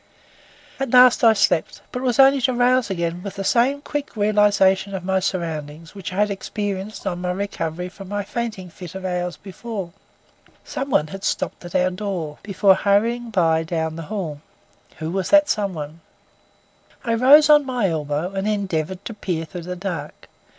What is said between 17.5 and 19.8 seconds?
my elbow, and endeavoured to peer through the